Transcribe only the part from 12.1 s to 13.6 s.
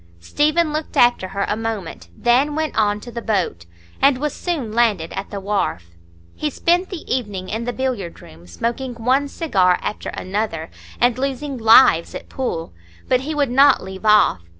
at pool. But he would